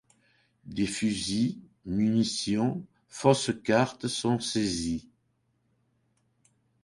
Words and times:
Des 0.65 0.87
fusils, 0.87 1.59
munitions, 1.85 2.83
fausses 3.07 3.51
cartes 3.63 4.07
sont 4.07 4.39
saisis. 4.39 5.07